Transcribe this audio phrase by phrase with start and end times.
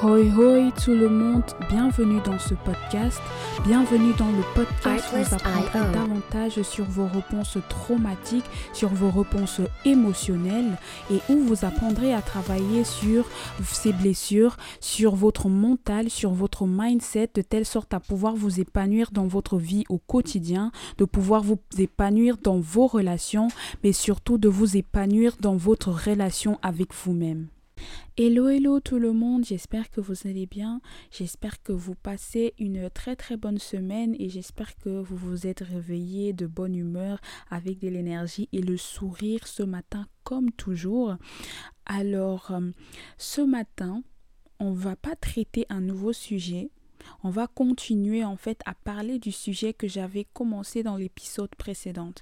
[0.00, 3.20] Hoi hoi tout le monde, bienvenue dans ce podcast.
[3.66, 9.60] Bienvenue dans le podcast où vous apprendrez davantage sur vos réponses traumatiques, sur vos réponses
[9.84, 10.78] émotionnelles
[11.10, 13.28] et où vous apprendrez à travailler sur
[13.64, 19.10] ces blessures, sur votre mental, sur votre mindset de telle sorte à pouvoir vous épanouir
[19.10, 23.48] dans votre vie au quotidien, de pouvoir vous épanouir dans vos relations,
[23.82, 27.48] mais surtout de vous épanouir dans votre relation avec vous-même.
[28.16, 32.90] Hello, hello tout le monde, j'espère que vous allez bien, j'espère que vous passez une
[32.90, 37.78] très très bonne semaine et j'espère que vous vous êtes réveillé de bonne humeur avec
[37.78, 41.16] de l'énergie et le sourire ce matin comme toujours.
[41.86, 42.70] Alors, euh,
[43.18, 44.02] ce matin,
[44.60, 46.70] on va pas traiter un nouveau sujet,
[47.22, 52.12] on va continuer en fait à parler du sujet que j'avais commencé dans l'épisode précédent.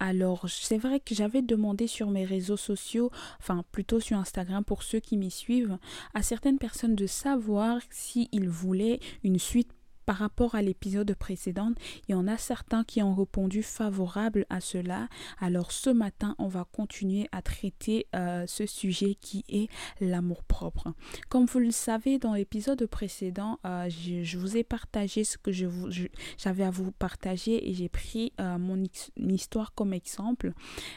[0.00, 4.82] Alors, c'est vrai que j'avais demandé sur mes réseaux sociaux, enfin plutôt sur Instagram pour
[4.82, 5.78] ceux qui m'y suivent,
[6.14, 9.72] à certaines personnes de savoir s'ils voulaient une suite
[10.08, 11.72] par rapport à l'épisode précédent.
[12.08, 15.06] Il y en a certains qui ont répondu favorable à cela.
[15.38, 19.68] Alors ce matin, on va continuer à traiter euh, ce sujet qui est
[20.00, 20.94] l'amour propre.
[21.28, 26.64] Comme vous le savez, dans l'épisode précédent, euh, je, vous ai partagé ce que j'avais
[26.64, 28.82] à vous partager et j'ai pris euh, mon
[29.18, 30.54] histoire comme exemple.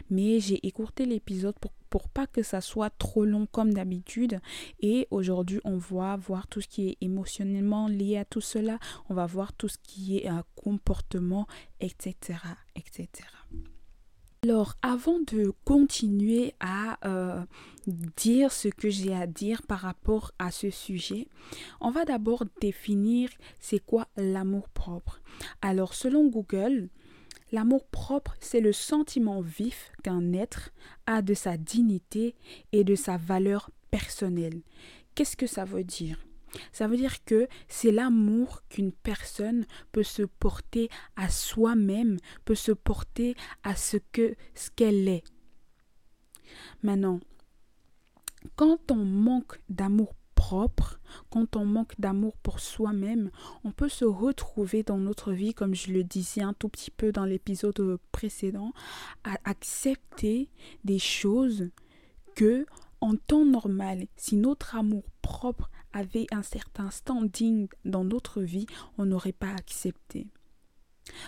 [0.09, 4.39] Mais j'ai écourté l'épisode pour pour pas que ça soit trop long comme d'habitude.
[4.79, 8.79] Et aujourd'hui, on va voir tout ce qui est émotionnellement lié à tout cela.
[9.09, 11.45] On va voir tout ce qui est un comportement,
[11.81, 12.39] etc.,
[12.75, 13.09] etc.
[14.43, 17.43] Alors, avant de continuer à euh,
[18.15, 21.27] dire ce que j'ai à dire par rapport à ce sujet,
[21.79, 25.21] on va d'abord définir c'est quoi l'amour propre.
[25.61, 26.89] Alors, selon Google,
[27.51, 30.71] L'amour propre, c'est le sentiment vif qu'un être
[31.05, 32.35] a de sa dignité
[32.71, 34.61] et de sa valeur personnelle.
[35.15, 36.25] Qu'est-ce que ça veut dire?
[36.71, 42.71] Ça veut dire que c'est l'amour qu'une personne peut se porter à soi-même, peut se
[42.71, 45.23] porter à ce que ce qu'elle est.
[46.83, 47.19] Maintenant,
[48.55, 53.29] quand on manque d'amour propre, quand on manque d'amour pour soi-même,
[53.63, 57.11] on peut se retrouver dans notre vie, comme je le disais un tout petit peu
[57.11, 58.73] dans l'épisode précédent,
[59.23, 60.49] à accepter
[60.83, 61.69] des choses
[62.35, 62.65] que,
[63.01, 68.65] en temps normal, si notre amour propre avait un certain standing dans notre vie,
[68.97, 70.25] on n'aurait pas accepté.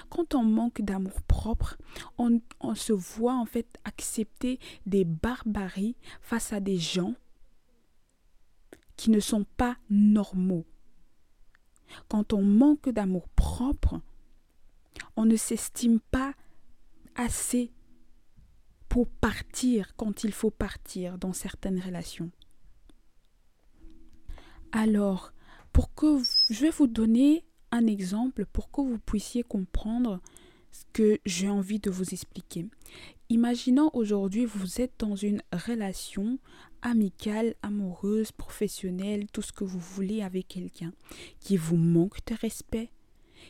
[0.09, 1.77] Quand on manque d'amour propre,
[2.17, 7.13] on, on, se voit en fait accepter des barbaries face à des gens
[8.95, 10.65] qui ne sont pas normaux.
[12.07, 14.01] Quand on manque d'amour propre,
[15.15, 16.33] on ne s'estime pas
[17.15, 17.71] assez
[18.89, 22.31] pour partir quand il faut partir dans certaines relations.
[24.71, 25.33] Alors,
[25.71, 30.21] pour que je vais vous donner un exemple pour que vous puissiez comprendre
[30.71, 32.67] ce que j'ai envie de vous expliquer.
[33.33, 36.37] Imaginons aujourd'hui vous êtes dans une relation
[36.83, 40.93] amicale, amoureuse, professionnelle, tout ce que vous voulez avec quelqu'un
[41.39, 42.91] qui vous manque de respect,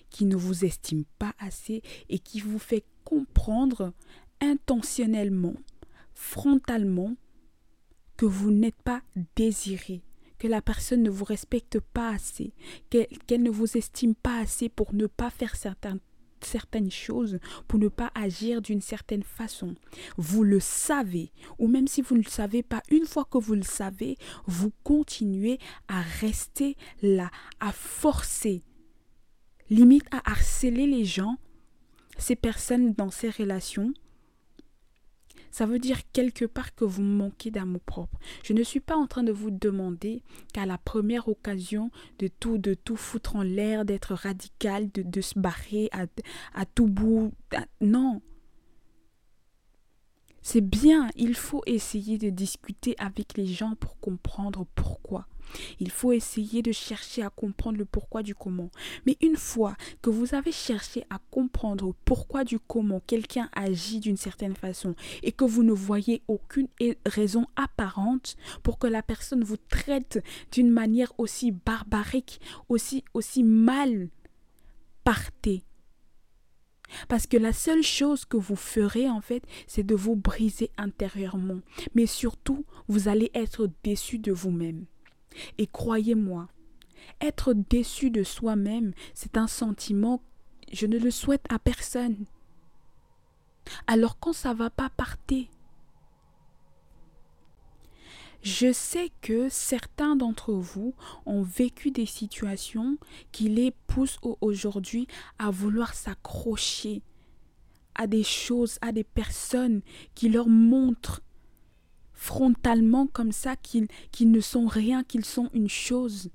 [0.10, 3.92] qui ne vous estime pas assez et qui vous fait comprendre
[4.40, 5.56] intentionnellement,
[6.14, 7.18] frontalement,
[8.16, 9.02] que vous n'êtes pas
[9.36, 10.02] désiré,
[10.40, 12.54] que la personne ne vous respecte pas assez,
[12.90, 16.00] qu'elle ne vous estime pas assez pour ne pas faire certains
[16.46, 19.76] certaines choses, pour ne pas agir d'une certaine façon.
[20.18, 23.56] Vous le savez, ou même si vous ne le savez pas, une fois que vous
[23.56, 28.64] le savez, vous continuez à rester là, à forcer,
[29.70, 31.38] limite à harceler les gens,
[32.18, 33.94] ces personnes dans ces relations,
[35.54, 38.18] ça veut dire quelque part que vous manquez d'amour propre.
[38.44, 42.58] Je ne suis pas en train de vous demander qu'à la première occasion de tout,
[42.58, 46.08] de tout foutre en l'air, d'être radical, de, de se barrer à,
[46.56, 47.34] à tout bout.
[47.82, 48.24] Non.
[50.42, 55.28] C'est bien, il faut essayer de discuter avec les gens pour comprendre pourquoi.
[55.80, 58.70] Il faut essayer de chercher à comprendre le pourquoi du comment.
[59.06, 64.18] Mais une fois que vous avez cherché à comprendre pourquoi du comment quelqu'un agit d'une
[64.18, 66.68] certaine façon et que vous ne voyez aucune
[67.06, 74.10] raison apparente pour que la personne vous traite d'une manière aussi barbarique, aussi, aussi mal,
[75.04, 75.64] partez.
[77.08, 81.60] Parce que la seule chose que vous ferez en fait, c'est de vous briser intérieurement.
[81.96, 84.86] Mais surtout, vous allez être déçu de vous-même.
[85.58, 86.48] Et croyez-moi,
[87.22, 90.22] être déçu de soi-même, c'est un sentiment,
[90.72, 92.26] je ne le souhaite à personne.
[93.88, 95.50] Alors quand ça va pas, partez.
[98.42, 100.94] Je sais que certains d'entre vous
[101.26, 102.98] ont vécu des situations
[103.32, 105.08] qui les poussent aujourd'hui
[105.40, 107.02] à vouloir s'accrocher
[107.96, 109.82] à des choses, à des personnes
[110.16, 111.22] qui leur montrent
[112.24, 116.30] frontalement comme ça qu'ils ne sont rien, qu'ils sont une chose.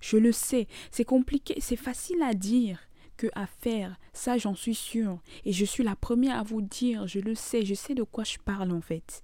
[0.00, 2.80] Je le sais, c'est compliqué, c'est facile à dire
[3.18, 7.06] que à faire, ça j'en suis sûre, et je suis la première à vous dire,
[7.06, 9.22] je le sais, je sais de quoi je parle en fait.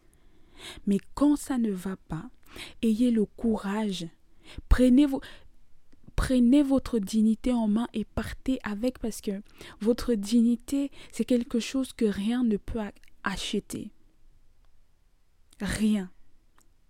[0.87, 2.29] Mais quand ça ne va pas,
[2.83, 4.07] ayez le courage,
[4.69, 5.23] prenez vos,
[6.15, 9.43] prenez votre dignité en main et partez avec parce que
[9.81, 12.81] votre dignité, c'est quelque chose que rien ne peut
[13.25, 13.93] acheter.
[15.63, 16.11] Rien.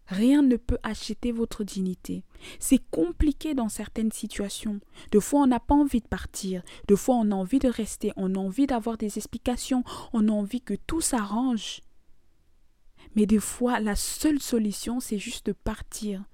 [0.06, 2.24] Rien ne peut acheter votre dignité.
[2.58, 4.80] C'est compliqué dans certaines situations.
[5.10, 6.62] De fois, on n'a pas envie de partir.
[6.88, 8.12] De fois, on a envie de rester.
[8.16, 9.84] On a envie d'avoir des explications.
[10.14, 11.82] On a envie que tout s'arrange.
[13.14, 16.24] Mais des fois, la seule solution, c'est juste de partir.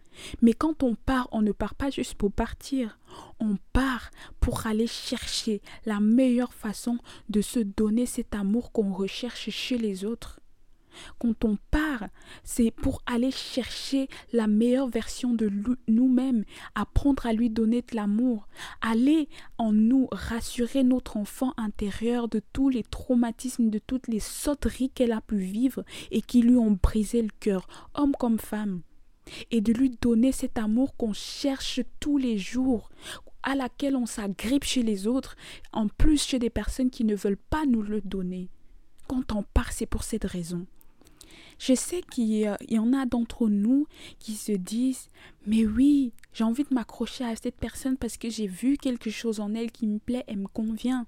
[0.40, 3.00] Mais quand on part, on ne part pas juste pour partir.
[3.40, 6.99] On part pour aller chercher la meilleure façon
[7.31, 10.38] de se donner cet amour qu'on recherche chez les autres.
[11.19, 12.09] Quand on part,
[12.45, 15.50] c'est pour aller chercher la meilleure version de
[15.89, 18.49] nous-mêmes, apprendre à lui donner de l'amour,
[18.81, 19.29] aller
[19.59, 25.12] en nous rassurer notre enfant intérieur de tous les traumatismes, de toutes les sauteries qu'elle
[25.12, 28.83] a pu vivre et qui lui ont brisé le cœur, homme comme femme
[29.50, 32.91] et de lui donner cet amour qu'on cherche tous les jours,
[33.43, 35.37] à laquelle on s'agrippe chez les autres,
[35.73, 38.49] en plus chez des personnes qui ne veulent pas nous le donner.
[39.06, 40.67] Quand on part, c'est pour cette raison.
[41.58, 43.87] Je sais qu'il y en a d'entre nous
[44.19, 45.08] qui se disent
[45.46, 49.40] Mais oui, j'ai envie de m'accrocher à cette personne parce que j'ai vu quelque chose
[49.40, 51.06] en elle qui me plaît et me convient.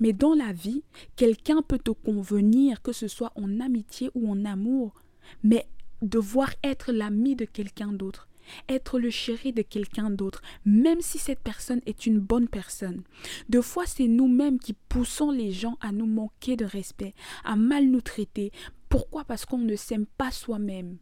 [0.00, 0.82] Mais dans la vie,
[1.16, 4.94] quelqu'un peut te convenir, que ce soit en amitié ou en amour.
[5.42, 5.66] Mais
[6.02, 8.28] devoir être l'ami de quelqu'un d'autre,
[8.68, 13.02] être le chéri de quelqu'un d'autre, même si cette personne est une bonne personne.
[13.48, 17.86] Deux fois, c'est nous-mêmes qui poussons les gens à nous manquer de respect, à mal
[17.86, 18.52] nous traiter.
[18.94, 19.24] Pourquoi?
[19.24, 20.98] Parce qu'on ne s'aime pas soi-même.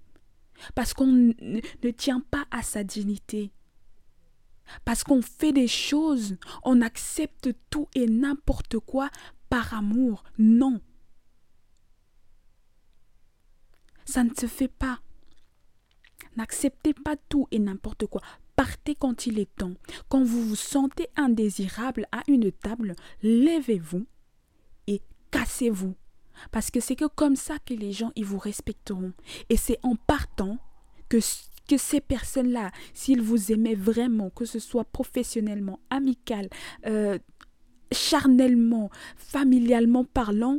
[0.74, 3.52] Parce qu'on ne tient pas à sa dignité.
[4.86, 9.10] Parce qu'on fait des choses, on accepte tout et n'importe quoi
[9.50, 10.24] par amour.
[10.38, 10.80] Non.
[14.06, 15.00] Ça ne se fait pas.
[16.34, 18.22] N'acceptez pas tout et n'importe quoi.
[18.56, 19.74] Partez quand il est temps.
[20.08, 24.06] Quand vous vous sentez indésirable à une table, levez-vous
[24.86, 25.94] et cassez-vous.
[26.50, 29.12] Parce que c'est que comme ça que les gens ils vous respecteront.
[29.48, 30.58] Et c'est en partant
[31.08, 31.18] que,
[31.68, 36.48] que ces personnes-là, s'ils vous aimaient vraiment, que ce soit professionnellement, amical,
[36.86, 37.18] euh,
[37.92, 40.58] charnellement, familialement parlant,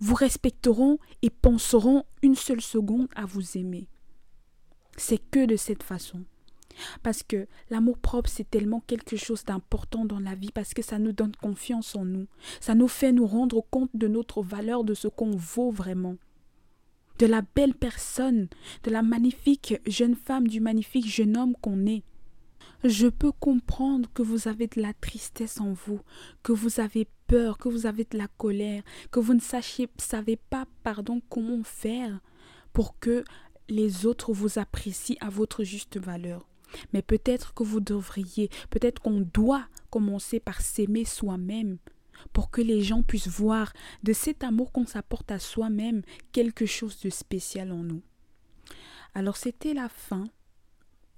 [0.00, 3.88] vous respecteront et penseront une seule seconde à vous aimer.
[4.96, 6.24] C'est que de cette façon.
[7.02, 10.98] Parce que l'amour propre, c'est tellement quelque chose d'important dans la vie, parce que ça
[10.98, 12.26] nous donne confiance en nous.
[12.60, 16.16] Ça nous fait nous rendre compte de notre valeur, de ce qu'on vaut vraiment.
[17.18, 18.48] De la belle personne,
[18.82, 22.02] de la magnifique jeune femme, du magnifique jeune homme qu'on est.
[22.82, 26.00] Je peux comprendre que vous avez de la tristesse en vous,
[26.42, 30.66] que vous avez peur, que vous avez de la colère, que vous ne savez pas,
[30.82, 32.20] pardon, comment faire
[32.74, 33.24] pour que
[33.70, 36.46] les autres vous apprécient à votre juste valeur.
[36.92, 41.78] Mais peut-être que vous devriez, peut-être qu'on doit commencer par s'aimer soi-même
[42.32, 46.02] pour que les gens puissent voir de cet amour qu'on s'apporte à soi-même
[46.32, 48.02] quelque chose de spécial en nous.
[49.14, 50.24] Alors c'était la fin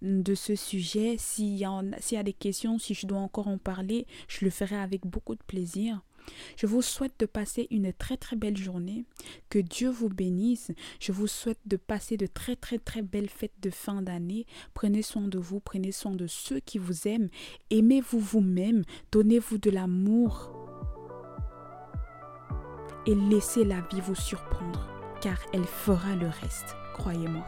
[0.02, 1.16] de ce sujet.
[1.18, 4.76] S'il y, a, y des questions, si je dois encore en parler, je le ferai
[4.76, 6.02] avec beaucoup de plaisir.
[6.56, 9.04] Je vous souhaite de passer une très très belle journée.
[9.48, 10.70] Que Dieu vous bénisse.
[11.00, 14.46] Je vous souhaite de passer de très très très belles fêtes de fin d'année.
[14.74, 17.28] Prenez soin de vous, prenez soin de ceux qui vous aiment.
[17.70, 20.52] Aimez-vous vous-même, donnez-vous de l'amour.
[23.06, 24.88] Et laissez la vie vous surprendre,
[25.20, 27.46] car elle fera le reste, croyez-moi.